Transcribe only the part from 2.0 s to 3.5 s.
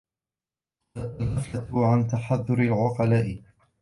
تَحَذُّرِ الْعُقَلَاءِ